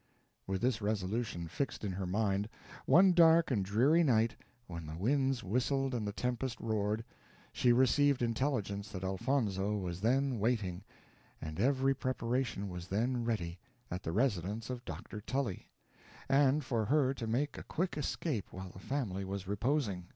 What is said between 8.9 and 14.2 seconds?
Elfonzo was then waiting, and every preparation was then ready, at the